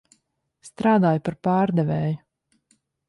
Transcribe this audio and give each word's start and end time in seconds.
Strādāju 0.69 1.21
par 1.29 1.37
pārdevēju. 1.49 2.17